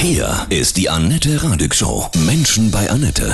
Hier 0.00 0.46
ist 0.48 0.76
die 0.76 0.88
Annette 0.88 1.42
Radig 1.42 1.74
Show. 1.74 2.06
Menschen 2.24 2.70
bei 2.70 2.88
Annette. 2.88 3.32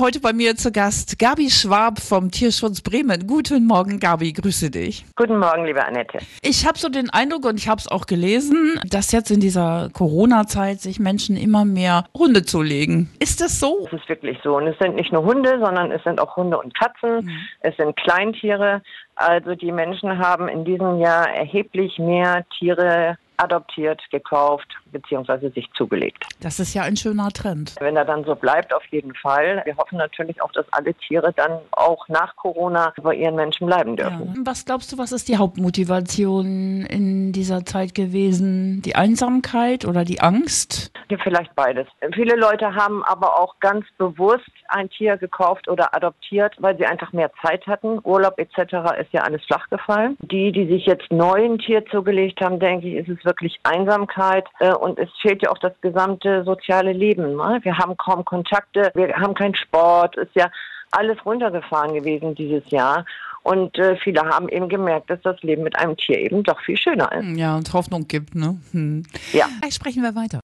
Heute 0.00 0.20
bei 0.20 0.32
mir 0.32 0.56
zu 0.56 0.72
Gast 0.72 1.18
Gabi 1.18 1.50
Schwab 1.50 2.00
vom 2.00 2.30
Tierschutz 2.30 2.80
Bremen. 2.80 3.26
Guten 3.26 3.66
Morgen, 3.66 4.00
Gabi, 4.00 4.32
grüße 4.32 4.70
dich. 4.70 5.04
Guten 5.16 5.38
Morgen, 5.38 5.66
liebe 5.66 5.84
Annette. 5.84 6.20
Ich 6.40 6.66
habe 6.66 6.78
so 6.78 6.88
den 6.88 7.10
Eindruck 7.10 7.44
und 7.44 7.58
ich 7.58 7.68
habe 7.68 7.78
es 7.78 7.88
auch 7.88 8.06
gelesen, 8.06 8.80
dass 8.88 9.12
jetzt 9.12 9.30
in 9.30 9.40
dieser 9.40 9.90
Corona-Zeit 9.92 10.80
sich 10.80 10.98
Menschen 10.98 11.36
immer 11.36 11.66
mehr 11.66 12.06
Hunde 12.16 12.42
zulegen. 12.42 13.10
Ist 13.18 13.42
das 13.42 13.60
so? 13.60 13.86
Es 13.86 13.92
ist 13.92 14.08
wirklich 14.08 14.38
so. 14.42 14.56
Und 14.56 14.68
es 14.68 14.78
sind 14.78 14.96
nicht 14.96 15.12
nur 15.12 15.24
Hunde, 15.24 15.60
sondern 15.62 15.92
es 15.92 16.02
sind 16.04 16.22
auch 16.22 16.36
Hunde 16.36 16.58
und 16.58 16.72
Katzen. 16.74 17.26
Mhm. 17.26 17.30
Es 17.60 17.76
sind 17.76 17.94
Kleintiere. 17.96 18.80
Also 19.14 19.54
die 19.54 19.72
Menschen 19.72 20.16
haben 20.16 20.48
in 20.48 20.64
diesem 20.64 21.00
Jahr 21.00 21.28
erheblich 21.28 21.98
mehr 21.98 22.46
Tiere 22.58 23.18
adoptiert, 23.36 24.00
gekauft 24.10 24.68
bzw. 24.92 25.50
sich 25.50 25.68
zugelegt. 25.74 26.24
Das 26.40 26.60
ist 26.60 26.74
ja 26.74 26.82
ein 26.82 26.96
schöner 26.96 27.30
Trend. 27.30 27.74
Wenn 27.80 27.96
er 27.96 28.04
dann 28.04 28.24
so 28.24 28.34
bleibt, 28.34 28.74
auf 28.74 28.84
jeden 28.90 29.14
Fall. 29.14 29.62
Wir 29.64 29.76
hoffen 29.76 29.98
natürlich 29.98 30.40
auch, 30.42 30.52
dass 30.52 30.66
alle 30.72 30.94
Tiere 30.94 31.32
dann 31.34 31.58
auch 31.72 32.08
nach 32.08 32.36
Corona 32.36 32.92
bei 33.02 33.14
ihren 33.14 33.34
Menschen 33.34 33.66
bleiben 33.66 33.96
dürfen. 33.96 34.34
Ja. 34.36 34.42
Was 34.44 34.64
glaubst 34.64 34.92
du, 34.92 34.98
was 34.98 35.12
ist 35.12 35.28
die 35.28 35.36
Hauptmotivation 35.36 36.82
in 36.86 37.32
dieser 37.32 37.64
Zeit 37.64 37.94
gewesen? 37.94 38.82
Die 38.82 38.94
Einsamkeit 38.94 39.84
oder 39.84 40.04
die 40.04 40.20
Angst? 40.20 40.92
Vielleicht 41.18 41.54
beides. 41.54 41.86
Viele 42.14 42.36
Leute 42.36 42.74
haben 42.74 43.02
aber 43.04 43.38
auch 43.38 43.58
ganz 43.60 43.86
bewusst 43.98 44.50
ein 44.68 44.88
Tier 44.90 45.16
gekauft 45.16 45.68
oder 45.68 45.94
adoptiert, 45.94 46.54
weil 46.58 46.76
sie 46.76 46.86
einfach 46.86 47.12
mehr 47.12 47.30
Zeit 47.44 47.66
hatten. 47.66 47.98
Urlaub 48.04 48.38
etc. 48.38 48.74
ist 49.00 49.12
ja 49.12 49.22
alles 49.22 49.44
flach 49.44 49.68
gefallen. 49.70 50.16
Die, 50.20 50.52
die 50.52 50.66
sich 50.66 50.86
jetzt 50.86 51.10
neu 51.10 51.44
ein 51.44 51.58
Tier 51.58 51.84
zugelegt 51.86 52.40
haben, 52.40 52.58
denke 52.58 52.88
ich, 52.88 52.94
ist 52.94 53.18
es 53.18 53.24
wirklich 53.24 53.58
Einsamkeit 53.62 54.46
äh, 54.60 54.72
und 54.72 54.98
es 54.98 55.08
fehlt 55.20 55.42
ja 55.42 55.50
auch 55.50 55.58
das 55.58 55.72
gesamte 55.80 56.44
soziale 56.44 56.92
Leben. 56.92 57.36
Ne? 57.36 57.60
Wir 57.62 57.76
haben 57.78 57.96
kaum 57.96 58.24
Kontakte, 58.24 58.90
wir 58.94 59.14
haben 59.16 59.34
keinen 59.34 59.54
Sport, 59.54 60.16
ist 60.16 60.34
ja 60.34 60.50
alles 60.92 61.24
runtergefahren 61.24 61.94
gewesen 61.94 62.34
dieses 62.34 62.62
Jahr. 62.70 63.04
Und 63.42 63.76
äh, 63.78 63.96
viele 63.96 64.20
haben 64.20 64.48
eben 64.48 64.68
gemerkt, 64.68 65.10
dass 65.10 65.20
das 65.22 65.40
Leben 65.42 65.64
mit 65.64 65.76
einem 65.76 65.96
Tier 65.96 66.18
eben 66.18 66.44
doch 66.44 66.60
viel 66.60 66.76
schöner 66.76 67.10
ist. 67.12 67.36
Ja, 67.36 67.56
und 67.56 67.72
Hoffnung 67.72 68.06
gibt, 68.06 68.34
ne? 68.34 68.56
Hm. 68.70 69.02
Ja. 69.32 69.46
Vielleicht 69.58 69.74
sprechen 69.74 70.02
wir 70.02 70.14
weiter. 70.14 70.40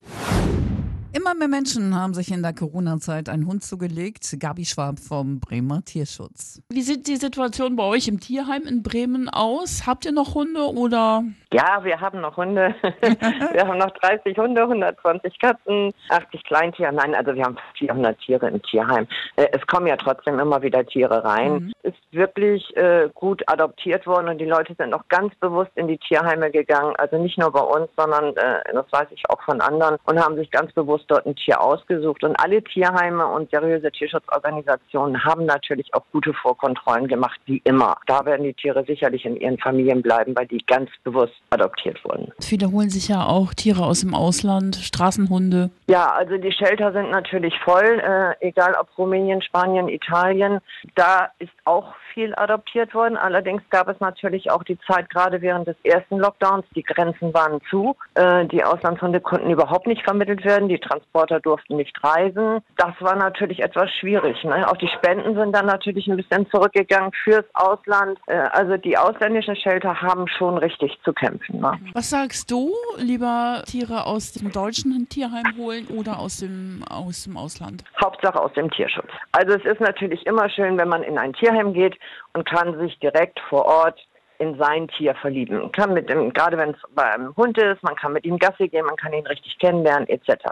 Immer 1.15 1.35
mehr 1.35 1.49
Menschen 1.49 1.99
haben 1.99 2.13
sich 2.13 2.31
in 2.31 2.43
der 2.43 2.53
Corona-Zeit 2.53 3.31
einen 3.31 3.47
Hund 3.47 3.65
zugelegt. 3.65 4.29
Gabi 4.39 4.67
Schwab 4.67 4.99
vom 4.99 5.41
Bremer 5.41 5.83
Tierschutz. 5.83 6.61
Wie 6.69 6.83
sieht 6.83 7.07
die 7.07 7.17
Situation 7.17 7.77
bei 7.77 7.85
euch 7.85 8.09
im 8.09 8.21
Tierheim 8.21 8.67
in 8.69 8.83
Bremen 8.83 9.31
aus? 9.31 9.87
Habt 9.87 10.05
ihr 10.05 10.13
noch 10.13 10.35
Hunde 10.35 10.61
oder? 10.61 11.25
Ja, 11.51 11.83
wir 11.83 11.99
haben 11.99 12.21
noch 12.21 12.37
Hunde. 12.37 12.75
wir 12.83 13.67
haben 13.67 13.79
noch 13.79 13.91
30 13.91 14.37
Hunde, 14.37 14.61
120 14.61 15.39
Katzen, 15.39 15.95
80 16.11 16.45
Kleintiere. 16.45 16.93
Nein, 16.93 17.15
also 17.15 17.35
wir 17.35 17.43
haben 17.43 17.57
400 17.79 18.19
Tiere 18.19 18.49
im 18.49 18.61
Tierheim. 18.63 19.07
Äh, 19.37 19.47
es 19.53 19.67
kommen 19.67 19.87
ja 19.87 19.97
trotzdem 19.97 20.39
immer 20.39 20.61
wieder 20.61 20.85
Tiere 20.85 21.25
rein. 21.25 21.53
Mhm. 21.53 21.73
Ist 21.85 21.97
wirklich 22.11 22.77
äh, 22.77 23.09
gut 23.15 23.43
adoptiert 23.47 24.07
worden 24.07 24.29
und 24.29 24.39
die 24.39 24.45
Leute 24.45 24.75
sind 24.79 24.93
auch 24.93 25.09
ganz 25.09 25.35
bewusst 25.37 25.71
in 25.77 25.89
die 25.89 25.97
Tierheime 25.97 26.51
gegangen. 26.51 26.95
Also 26.99 27.17
nicht 27.17 27.39
nur 27.39 27.51
bei 27.51 27.61
uns, 27.61 27.89
sondern 27.97 28.37
äh, 28.37 28.63
das 28.71 28.87
weiß 28.91 29.09
ich 29.13 29.23
auch 29.31 29.41
von 29.43 29.63
anderen 29.63 29.97
und 30.05 30.23
haben 30.23 30.37
sich 30.37 30.51
ganz 30.51 30.71
bewusst 30.75 30.98
dort 31.07 31.27
ein 31.27 31.37
Tier 31.37 31.61
ausgesucht. 31.61 32.25
Und 32.25 32.37
alle 32.37 32.63
Tierheime 32.63 33.27
und 33.27 33.51
seriöse 33.51 33.91
Tierschutzorganisationen 33.91 35.25
haben 35.25 35.47
natürlich 35.47 35.93
auch 35.95 36.05
gute 36.13 36.33
Vorkontrollen 36.35 37.09
gemacht, 37.09 37.41
wie 37.47 37.59
immer. 37.65 37.97
Da 38.07 38.25
werden 38.25 38.45
die 38.45 38.55
Tiere 38.55 38.85
sicherlich 38.85 39.25
in 39.25 39.37
ihren 39.37 39.59
Familien 39.59 40.03
bleiben, 40.03 40.35
weil 40.37 40.47
die 40.47 40.65
ganz 40.67 40.91
bewusst 41.05 41.35
adoptiert 41.51 42.03
wurden. 42.05 42.33
Viele 42.41 42.71
holen 42.71 42.91
sich 42.91 43.09
ja 43.09 43.25
auch 43.25 43.55
Tiere 43.55 43.85
aus 43.85 44.01
dem 44.01 44.15
Ausland, 44.15 44.77
Straßenhunde. 44.77 45.71
Ja, 45.89 46.13
also 46.13 46.37
die 46.37 46.53
Shelter 46.53 46.93
sind 46.93 47.11
natürlich 47.11 47.55
voll, 47.65 48.01
äh, 48.01 48.47
egal 48.47 48.75
ob 48.81 48.89
Rumänien, 48.99 49.43
Spanien, 49.43 49.89
Italien. 49.89 50.59
Da 50.95 51.31
ist 51.39 51.53
auch 51.65 51.95
viel 52.15 52.35
adoptiert 52.37 52.95
worden. 52.95 53.17
Allerdings 53.17 53.63
gab 53.71 53.89
es 53.89 53.99
natürlich 54.01 54.51
auch 54.51 54.63
die 54.63 54.79
Zeit, 54.81 55.11
gerade 55.11 55.41
während 55.41 55.67
des 55.67 55.77
ersten 55.85 56.19
Lockdowns, 56.19 56.65
die 56.75 56.83
Grenzen 56.83 57.33
waren 57.35 57.61
zu. 57.71 57.97
Äh, 58.15 58.47
die 58.47 58.65
Auslandshunde 58.65 59.21
konnten 59.21 59.51
überhaupt 59.51 59.87
nicht 59.87 60.03
vermittelt 60.03 60.45
werden. 60.45 60.69
Die 60.69 60.79
Transporter 60.79 61.41
durften 61.41 61.77
nicht 61.77 61.97
reisen. 62.03 62.61
Das 62.77 62.95
war 63.01 63.17
natürlich 63.17 63.61
etwas 63.61 63.91
schwierig. 63.91 64.43
Ne? 64.45 64.69
Auch 64.69 64.77
die 64.77 64.89
Spenden 64.89 65.35
sind 65.35 65.53
dann 65.53 65.67
natürlich 65.67 66.07
ein 66.09 66.17
bisschen 66.17 66.49
zurückgegangen 66.51 67.13
fürs 67.25 67.45
Ausland. 67.55 68.19
Äh, 68.27 68.37
also 68.53 68.77
die 68.77 68.97
ausländischen 68.97 69.57
Shelter 69.57 70.01
haben 70.01 70.27
schon 70.29 70.59
richtig 70.59 70.99
zu 71.05 71.13
kämpfen. 71.13 71.61
Ne? 71.61 71.73
Was 71.95 72.11
sagst 72.11 72.51
du? 72.51 72.73
Lieber 72.99 73.63
Tiere 73.67 74.07
aus 74.07 74.33
dem 74.33 74.53
deutschen 74.53 75.09
Tierheim 75.09 75.57
holen 75.57 75.87
oder 75.89 76.19
aus 76.19 76.39
dem, 76.39 76.83
aus 76.89 77.25
dem 77.25 77.37
Ausland? 77.37 77.85
Hauptsache 78.03 78.41
aus 78.41 78.53
dem 78.55 78.71
Tierschutz. 78.71 79.09
Also 79.33 79.55
es 79.55 79.65
ist 79.65 79.81
natürlich 79.81 80.27
immer 80.27 80.49
schön, 80.49 80.79
wenn 80.79 80.89
man 80.89 81.03
in 81.03 81.19
ein 81.19 81.33
Tierheim 81.33 81.73
geht 81.73 81.98
und 82.35 82.49
kann 82.49 82.79
sich 82.79 82.99
direkt 82.99 83.41
vor 83.49 83.65
Ort 83.67 84.01
in 84.39 84.57
sein 84.57 84.89
Tier 84.89 85.15
verlieben. 85.17 85.59
Man 85.59 85.73
kann 85.73 85.95
mit 85.95 86.09
dem, 86.09 86.33
gerade 86.33 86.57
wenn 86.57 86.71
es 86.71 86.81
beim 86.95 87.35
Hund 87.37 87.59
ist, 87.59 87.83
man 87.83 87.97
kann 87.97 88.13
mit 88.13 88.25
ihm 88.25 88.39
Gassi 88.39 88.69
gehen, 88.69 88.87
man 88.87 88.97
kann 88.97 89.13
ihn 89.13 89.27
richtig 89.27 89.59
kennenlernen, 89.59 90.09
etc. 90.09 90.45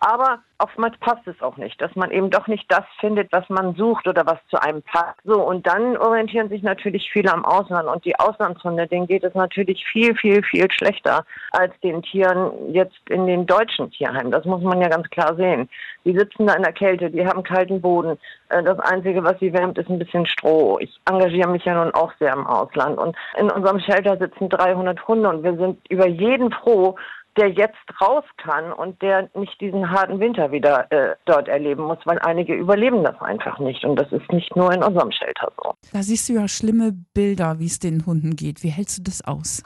Aber 0.00 0.40
oftmals 0.58 0.96
passt 0.98 1.26
es 1.26 1.40
auch 1.40 1.56
nicht, 1.56 1.80
dass 1.80 1.94
man 1.96 2.10
eben 2.10 2.30
doch 2.30 2.46
nicht 2.46 2.70
das 2.70 2.84
findet, 3.00 3.32
was 3.32 3.48
man 3.48 3.74
sucht 3.74 4.06
oder 4.06 4.26
was 4.26 4.38
zu 4.48 4.60
einem 4.60 4.82
passt. 4.82 5.18
So, 5.24 5.40
und 5.42 5.66
dann 5.66 5.96
orientieren 5.96 6.48
sich 6.48 6.62
natürlich 6.62 7.10
viele 7.12 7.32
am 7.32 7.44
Ausland 7.44 7.88
und 7.88 8.04
die 8.04 8.18
Auslandshunde, 8.18 8.86
denen 8.86 9.06
geht 9.06 9.24
es 9.24 9.34
natürlich 9.34 9.84
viel, 9.86 10.14
viel, 10.16 10.42
viel 10.42 10.70
schlechter 10.70 11.24
als 11.52 11.72
den 11.80 12.02
Tieren 12.02 12.72
jetzt 12.72 12.98
in 13.08 13.26
den 13.26 13.46
deutschen 13.46 13.90
Tierheimen. 13.90 14.30
Das 14.30 14.44
muss 14.44 14.62
man 14.62 14.80
ja 14.80 14.88
ganz 14.88 15.08
klar 15.10 15.34
sehen. 15.36 15.68
Die 16.04 16.16
sitzen 16.16 16.46
da 16.46 16.54
in 16.54 16.62
der 16.62 16.72
Kälte, 16.72 17.10
die 17.10 17.26
haben 17.26 17.42
kalten 17.42 17.80
Boden. 17.80 18.18
Äh, 18.48 18.62
das 18.62 18.78
Einzige, 18.80 19.22
was 19.24 19.38
sie 19.40 19.52
wärmt, 19.52 19.78
ist 19.78 19.90
ein 19.90 19.98
bisschen 19.98 20.26
Stroh. 20.26 20.78
Ich 20.80 20.98
engagiere 21.08 21.50
mich 21.50 21.64
ja 21.64 21.74
nun 21.74 21.92
auch 21.94 22.12
sehr 22.18 22.32
im 22.32 22.46
Ausland 22.46 22.98
und 22.98 23.16
in 23.38 23.50
unserem 23.50 23.80
Shelter 23.80 24.16
sitzen 24.16 24.48
300 24.48 25.06
Hunde 25.06 25.28
und 25.28 25.42
wir 25.42 25.56
sind 25.56 25.78
über 25.88 26.06
jeden 26.06 26.50
froh, 26.52 26.96
der 27.38 27.48
jetzt 27.50 27.76
raus 28.00 28.24
kann 28.36 28.72
und 28.72 29.00
der 29.00 29.28
nicht 29.34 29.60
diesen 29.60 29.90
harten 29.90 30.20
Winter 30.20 30.50
wieder 30.50 30.90
äh, 30.90 31.14
dort 31.24 31.48
erleben 31.48 31.84
muss, 31.84 31.98
weil 32.04 32.18
einige 32.20 32.54
überleben 32.54 33.04
das 33.04 33.20
einfach 33.20 33.58
nicht. 33.58 33.84
Und 33.84 33.96
das 33.96 34.10
ist 34.12 34.30
nicht 34.32 34.54
nur 34.56 34.72
in 34.72 34.82
unserem 34.82 35.12
Shelter 35.12 35.50
so. 35.56 35.74
Da 35.92 36.02
siehst 36.02 36.28
du 36.28 36.34
ja 36.34 36.48
schlimme 36.48 36.92
Bilder, 37.14 37.58
wie 37.58 37.66
es 37.66 37.78
den 37.78 38.04
Hunden 38.04 38.36
geht. 38.36 38.62
Wie 38.62 38.70
hältst 38.70 38.98
du 38.98 39.02
das 39.04 39.24
aus? 39.24 39.62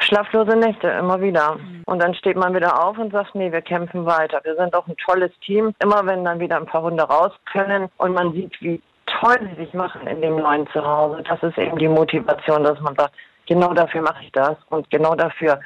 Schlaflose 0.00 0.56
Nächte, 0.56 0.88
immer 0.88 1.20
wieder. 1.20 1.56
Und 1.86 2.02
dann 2.02 2.14
steht 2.14 2.36
man 2.36 2.54
wieder 2.54 2.82
auf 2.84 2.98
und 2.98 3.12
sagt, 3.12 3.34
nee, 3.34 3.50
wir 3.50 3.62
kämpfen 3.62 4.06
weiter. 4.06 4.40
Wir 4.44 4.56
sind 4.56 4.74
auch 4.74 4.86
ein 4.86 4.96
tolles 4.96 5.32
Team. 5.44 5.72
Immer 5.82 6.06
wenn 6.06 6.24
dann 6.24 6.40
wieder 6.40 6.56
ein 6.56 6.66
paar 6.66 6.82
Hunde 6.82 7.02
raus 7.02 7.32
können 7.52 7.88
und 7.96 8.14
man 8.14 8.32
sieht, 8.32 8.60
wie 8.60 8.80
toll 9.06 9.38
sie 9.50 9.64
sich 9.64 9.74
machen 9.74 10.06
in 10.06 10.20
dem 10.20 10.36
neuen 10.36 10.66
Zuhause, 10.68 11.22
das 11.28 11.42
ist 11.42 11.58
eben 11.58 11.78
die 11.78 11.88
Motivation, 11.88 12.64
dass 12.64 12.80
man 12.80 12.94
sagt, 12.96 13.14
genau 13.46 13.74
dafür 13.74 14.02
mache 14.02 14.22
ich 14.24 14.32
das 14.32 14.56
und 14.68 14.88
genau 14.90 15.14
dafür 15.14 15.60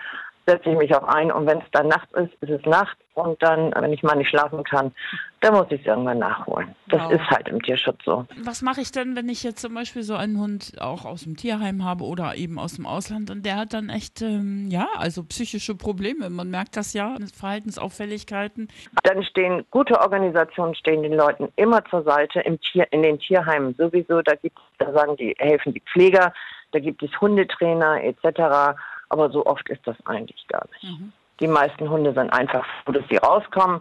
setze 0.46 0.70
ich 0.70 0.76
mich 0.76 0.94
auch 0.94 1.04
ein 1.04 1.32
und 1.32 1.46
wenn 1.46 1.58
es 1.58 1.70
dann 1.72 1.88
nachts 1.88 2.12
ist, 2.14 2.32
ist 2.40 2.50
es 2.50 2.66
Nacht 2.66 2.96
und 3.14 3.42
dann, 3.42 3.72
wenn 3.76 3.92
ich 3.92 4.02
mal 4.02 4.16
nicht 4.16 4.28
schlafen 4.28 4.62
kann, 4.64 4.92
dann 5.40 5.54
muss 5.54 5.66
ich 5.70 5.80
es 5.80 5.86
irgendwann 5.86 6.18
nachholen. 6.18 6.74
Das 6.88 7.02
wow. 7.02 7.12
ist 7.12 7.30
halt 7.30 7.48
im 7.48 7.62
Tierschutz 7.62 7.98
so. 8.04 8.26
Was 8.42 8.60
mache 8.62 8.80
ich 8.80 8.92
denn, 8.92 9.16
wenn 9.16 9.28
ich 9.28 9.42
jetzt 9.42 9.60
zum 9.60 9.74
Beispiel 9.74 10.02
so 10.02 10.16
einen 10.16 10.38
Hund 10.38 10.72
auch 10.80 11.04
aus 11.04 11.22
dem 11.22 11.36
Tierheim 11.36 11.84
habe 11.84 12.04
oder 12.04 12.34
eben 12.34 12.58
aus 12.58 12.74
dem 12.74 12.86
Ausland 12.86 13.30
und 13.30 13.46
der 13.46 13.56
hat 13.56 13.72
dann 13.72 13.88
echt, 13.88 14.20
ähm, 14.22 14.68
ja, 14.68 14.88
also 14.96 15.22
psychische 15.24 15.74
Probleme. 15.74 16.28
Man 16.28 16.50
merkt 16.50 16.76
das 16.76 16.92
ja, 16.92 17.16
Verhaltensauffälligkeiten. 17.34 18.68
Dann 19.02 19.22
stehen 19.24 19.64
gute 19.70 20.00
Organisationen 20.00 20.74
stehen 20.74 21.02
den 21.02 21.14
Leuten 21.14 21.48
immer 21.56 21.84
zur 21.86 22.02
Seite 22.02 22.40
im 22.40 22.60
Tier, 22.60 22.86
in 22.90 23.02
den 23.02 23.18
Tierheimen 23.18 23.74
sowieso. 23.76 24.22
Da 24.22 24.34
gibt 24.34 24.58
da 24.78 24.92
sagen 24.92 25.16
die 25.16 25.34
helfen 25.38 25.72
die 25.72 25.82
Pfleger, 25.92 26.32
da 26.72 26.80
gibt 26.80 27.02
es 27.02 27.10
Hundetrainer 27.20 28.02
etc 28.02 28.76
aber 29.08 29.30
so 29.30 29.44
oft 29.46 29.68
ist 29.68 29.86
das 29.86 29.96
eigentlich 30.06 30.46
gar 30.48 30.66
nicht. 30.72 30.84
Mhm. 30.84 31.12
Die 31.40 31.48
meisten 31.48 31.90
Hunde 31.90 32.12
sind 32.12 32.30
einfach 32.32 32.64
froh, 32.84 32.92
dass 32.92 33.04
sie 33.10 33.16
rauskommen 33.16 33.80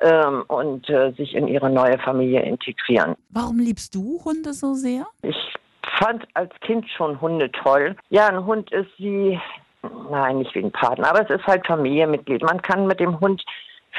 ähm, 0.00 0.44
und 0.48 0.88
äh, 0.88 1.12
sich 1.12 1.34
in 1.34 1.48
ihre 1.48 1.68
neue 1.68 1.98
Familie 1.98 2.42
integrieren. 2.42 3.14
Warum 3.30 3.58
liebst 3.58 3.94
du 3.94 4.22
Hunde 4.24 4.54
so 4.54 4.72
sehr? 4.74 5.06
Ich 5.22 5.36
fand 5.98 6.24
als 6.34 6.52
Kind 6.60 6.88
schon 6.90 7.20
Hunde 7.20 7.52
toll. 7.52 7.96
Ja, 8.08 8.28
ein 8.28 8.46
Hund 8.46 8.72
ist 8.72 8.90
wie, 8.98 9.38
nein, 10.10 10.38
nicht 10.38 10.54
wie 10.54 10.64
ein 10.64 10.72
Partner, 10.72 11.10
aber 11.10 11.22
es 11.22 11.30
ist 11.30 11.46
halt 11.46 11.66
Familienmitglied. 11.66 12.42
Man 12.42 12.62
kann 12.62 12.86
mit 12.86 13.00
dem 13.00 13.20
Hund 13.20 13.44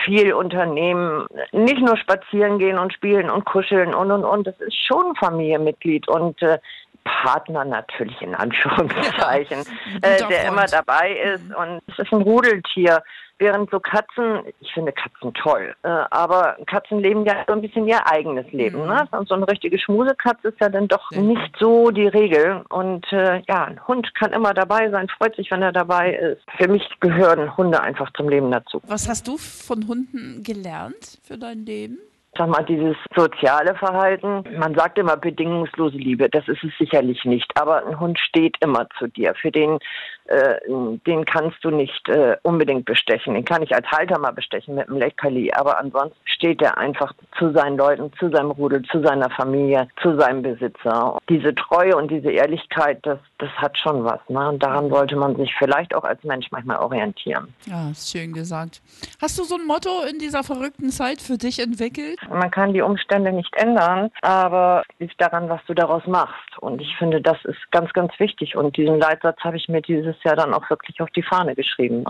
viel 0.03 0.33
unternehmen, 0.33 1.25
nicht 1.51 1.79
nur 1.79 1.95
spazieren 1.97 2.59
gehen 2.59 2.77
und 2.77 2.93
spielen 2.93 3.29
und 3.29 3.45
kuscheln 3.45 3.93
und 3.93 4.11
und 4.11 4.25
und. 4.25 4.47
Das 4.47 4.59
ist 4.59 4.75
schon 4.75 5.11
ein 5.11 5.15
Familienmitglied 5.15 6.07
und 6.09 6.41
äh, 6.41 6.59
Partner 7.05 7.63
natürlich 7.63 8.21
in 8.21 8.35
Anführungszeichen, 8.35 9.59
ja, 10.03 10.09
äh, 10.09 10.17
der 10.17 10.27
Freund. 10.27 10.47
immer 10.47 10.65
dabei 10.65 11.11
ist. 11.11 11.47
Mhm. 11.47 11.55
Und 11.55 11.81
es 11.87 11.99
ist 11.99 12.11
ein 12.11 12.21
Rudeltier. 12.21 13.01
Während 13.37 13.69
so 13.69 13.81
Katzen, 13.81 14.43
ich 14.61 14.71
finde 14.73 14.93
Katzen 14.93 15.33
toll, 15.33 15.75
äh, 15.83 15.89
aber 15.89 16.55
Katzen 16.67 16.99
leben 16.99 17.25
ja 17.25 17.43
so 17.45 17.51
ein 17.51 17.61
bisschen 17.61 17.85
ihr 17.85 17.99
eigenes 18.09 18.49
Leben. 18.53 18.83
Mhm. 18.83 18.87
Ne? 18.87 19.07
Und 19.11 19.27
so 19.27 19.35
eine 19.35 19.45
richtige 19.45 19.77
Schmusekatze 19.77 20.47
ist 20.49 20.61
ja 20.61 20.69
dann 20.69 20.87
doch 20.87 21.11
mhm. 21.11 21.27
nicht 21.27 21.53
so 21.59 21.91
die 21.91 22.07
Regel. 22.07 22.63
Und 22.69 23.11
äh, 23.11 23.41
ja, 23.47 23.65
ein 23.65 23.85
Hund 23.87 24.15
kann 24.15 24.31
immer 24.31 24.53
dabei 24.53 24.89
sein, 24.89 25.09
freut 25.09 25.35
sich, 25.35 25.51
wenn 25.51 25.61
er 25.61 25.73
dabei 25.73 26.13
ist. 26.13 26.43
Für 26.57 26.69
mich 26.69 26.89
gehören 27.01 27.57
Hunde 27.57 27.81
einfach 27.81 28.09
zum 28.13 28.29
Leben 28.29 28.51
dazu. 28.51 28.81
Was 28.87 29.09
hast 29.09 29.27
du 29.27 29.37
von 29.37 29.85
Hunden 29.85 30.41
gelernt 30.41 31.19
für 31.23 31.37
dein 31.37 31.65
Leben? 31.65 31.99
Sag 32.37 32.49
mal, 32.49 32.63
dieses 32.63 32.95
soziale 33.15 33.75
Verhalten, 33.75 34.43
man 34.57 34.75
sagt 34.75 34.97
immer 34.97 35.17
bedingungslose 35.17 35.97
Liebe, 35.97 36.29
das 36.29 36.47
ist 36.47 36.63
es 36.63 36.71
sicherlich 36.77 37.23
nicht, 37.25 37.51
aber 37.59 37.85
ein 37.85 37.99
Hund 37.99 38.19
steht 38.19 38.57
immer 38.61 38.87
zu 38.97 39.07
dir. 39.07 39.33
Für 39.35 39.51
den, 39.51 39.79
äh, 40.25 40.55
den 40.67 41.25
kannst 41.25 41.63
du 41.63 41.69
nicht 41.69 42.07
äh, 42.09 42.37
unbedingt 42.43 42.85
bestechen. 42.85 43.33
Den 43.33 43.45
kann 43.45 43.63
ich 43.63 43.73
als 43.73 43.87
Halter 43.87 44.19
mal 44.19 44.31
bestechen 44.31 44.75
mit 44.75 44.89
einem 44.89 44.97
Leckerli, 44.97 45.51
aber 45.53 45.79
ansonsten 45.79 46.17
steht 46.25 46.61
er 46.61 46.77
einfach 46.77 47.13
zu 47.37 47.51
seinen 47.51 47.77
Leuten, 47.77 48.11
zu 48.19 48.29
seinem 48.29 48.51
Rudel, 48.51 48.83
zu 48.83 49.01
seiner 49.01 49.29
Familie, 49.29 49.87
zu 50.01 50.19
seinem 50.19 50.41
Besitzer. 50.41 51.17
Diese 51.29 51.53
Treue 51.55 51.95
und 51.95 52.11
diese 52.11 52.31
Ehrlichkeit, 52.31 52.99
das, 53.03 53.19
das 53.37 53.49
hat 53.57 53.77
schon 53.77 54.03
was. 54.03 54.19
Ne? 54.29 54.49
Und 54.49 54.63
daran 54.63 54.89
sollte 54.89 55.15
man 55.15 55.35
sich 55.35 55.53
vielleicht 55.57 55.93
auch 55.93 56.03
als 56.03 56.23
Mensch 56.23 56.47
manchmal 56.51 56.77
orientieren. 56.77 57.53
Ja, 57.65 57.89
ist 57.89 58.11
schön 58.11 58.33
gesagt. 58.33 58.81
Hast 59.21 59.37
du 59.37 59.43
so 59.43 59.55
ein 59.55 59.65
Motto 59.65 60.03
in 60.09 60.19
dieser 60.19 60.43
verrückten 60.43 60.89
Zeit 60.89 61.21
für 61.21 61.37
dich 61.37 61.59
entwickelt? 61.59 62.17
Man 62.29 62.49
kann 62.51 62.73
die 62.73 62.81
Umstände 62.81 63.31
nicht 63.33 63.53
ändern, 63.55 64.09
aber 64.21 64.83
es 64.87 64.99
liegt 64.99 65.21
daran, 65.21 65.49
was 65.49 65.59
du 65.67 65.73
daraus 65.73 66.05
machst. 66.07 66.57
Und 66.59 66.81
ich 66.81 66.95
finde, 66.97 67.21
das 67.21 67.37
ist 67.43 67.59
ganz, 67.71 67.91
ganz 67.93 68.13
wichtig. 68.19 68.55
Und 68.55 68.77
diesen 68.77 68.99
Leitsatz 68.99 69.37
habe 69.41 69.57
ich 69.57 69.67
mir 69.67 69.81
dieses 69.81 70.15
Jahr 70.23 70.35
dann 70.35 70.53
auch 70.53 70.69
wirklich 70.69 71.01
auf 71.01 71.09
die 71.11 71.23
Fahne 71.23 71.55
geschrieben. 71.55 72.05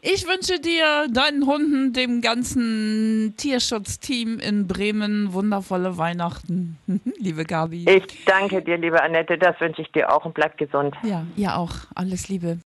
Ich 0.00 0.26
wünsche 0.26 0.60
dir, 0.60 1.06
deinen 1.12 1.46
Hunden, 1.46 1.92
dem 1.92 2.22
ganzen 2.22 3.34
Tierschutzteam 3.36 4.38
in 4.38 4.66
Bremen 4.66 5.32
wundervolle 5.32 5.98
Weihnachten. 5.98 6.78
liebe 7.18 7.44
Gabi. 7.44 7.86
Ich 7.88 8.24
danke 8.24 8.62
dir, 8.62 8.78
liebe 8.78 9.02
Annette. 9.02 9.36
Das 9.38 9.60
wünsche 9.60 9.82
ich 9.82 9.92
dir 9.92 10.12
auch 10.12 10.24
und 10.24 10.34
bleib 10.34 10.53
gesund. 10.56 10.94
Ja, 11.02 11.26
ihr 11.36 11.56
auch. 11.56 11.74
Alles 11.94 12.28
Liebe. 12.28 12.58